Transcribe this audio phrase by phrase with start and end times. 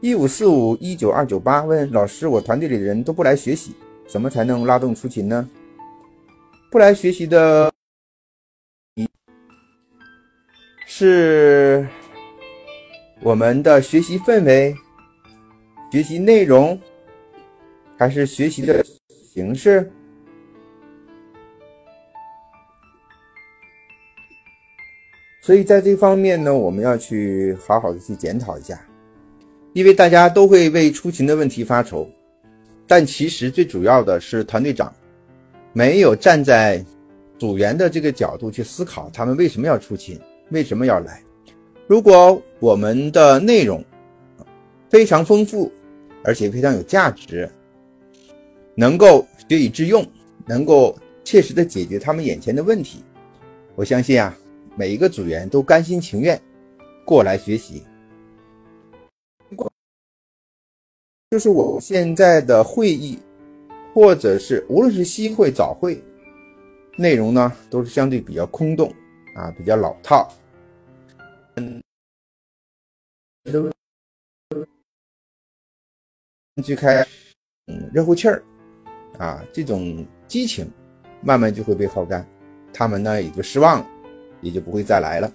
[0.00, 3.74] 一五四五一九二九八问老师：我团队里的人都不来学习，
[4.06, 5.48] 怎么才能拉动出勤呢？
[6.70, 7.72] 不来学习的，
[8.94, 9.08] 一
[10.86, 11.84] 是
[13.22, 14.72] 我们的学习氛围、
[15.90, 16.80] 学习内容，
[17.98, 19.90] 还是学习的形式？
[25.42, 28.80] 所以在这方面呢，我们要去好好的去检讨一下。
[29.72, 32.08] 因为大家都会为出勤的问题发愁，
[32.86, 34.92] 但其实最主要的是团队长
[35.72, 36.84] 没有站在
[37.38, 40.18] 组员的这个角度去思考，他们为什么要出勤，
[40.50, 41.22] 为什么要来。
[41.86, 43.84] 如果我们的内容
[44.90, 45.70] 非常丰富，
[46.24, 47.48] 而且非常有价值，
[48.74, 50.04] 能够学以致用，
[50.46, 53.02] 能够切实的解决他们眼前的问题，
[53.76, 54.36] 我相信啊，
[54.76, 56.40] 每一个组员都甘心情愿
[57.04, 57.84] 过来学习。
[61.30, 63.18] 就是我现在的会议，
[63.92, 66.02] 或者是无论是夕会早会，
[66.96, 68.90] 内容呢都是相对比较空洞
[69.34, 70.26] 啊，比较老套。
[71.56, 71.82] 嗯，
[76.64, 77.06] 去开，
[77.66, 78.42] 嗯，热乎气儿
[79.18, 80.66] 啊，这种激情
[81.20, 82.26] 慢慢就会被耗干，
[82.72, 83.86] 他们呢也就失望了，
[84.40, 85.30] 也就不会再来了。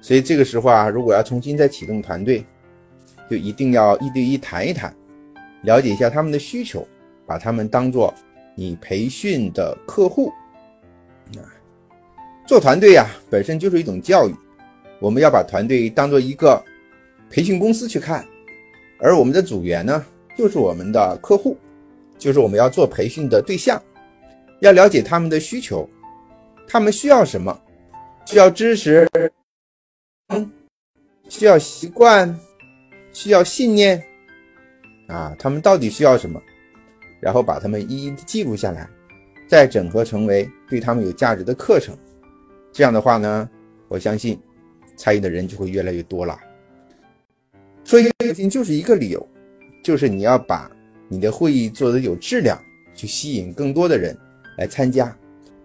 [0.00, 2.42] 所以这个时候啊，如果要重新再启动团队。
[3.30, 4.92] 就一定要一对一谈一谈，
[5.62, 6.84] 了解一下他们的需求，
[7.24, 8.12] 把他们当做
[8.56, 10.32] 你培训的客户。
[12.44, 14.34] 做团队呀，本身就是一种教育，
[14.98, 16.60] 我们要把团队当做一个
[17.30, 18.26] 培训公司去看，
[18.98, 20.04] 而我们的组员呢，
[20.36, 21.56] 就是我们的客户，
[22.18, 23.80] 就是我们要做培训的对象，
[24.58, 25.88] 要了解他们的需求，
[26.66, 27.56] 他们需要什么？
[28.26, 29.08] 需要知识，
[30.30, 30.50] 嗯，
[31.28, 32.36] 需要习惯。
[33.12, 34.02] 需要信念
[35.06, 36.40] 啊，他们到底需要什么？
[37.20, 38.88] 然后把他们一一记录下来，
[39.46, 41.96] 再整合成为对他们有价值的课程。
[42.72, 43.48] 这样的话呢，
[43.88, 44.40] 我相信
[44.96, 46.38] 参与的人就会越来越多了。
[47.84, 49.28] 所以核心就是一个理由，
[49.82, 50.70] 就是你要把
[51.08, 52.58] 你的会议做得有质量，
[52.94, 54.16] 去吸引更多的人
[54.56, 55.14] 来参加，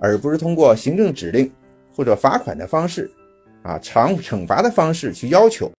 [0.00, 1.48] 而不是通过行政指令
[1.94, 3.10] 或者罚款的方式
[3.62, 5.70] 啊，惩惩罚的方式去要求。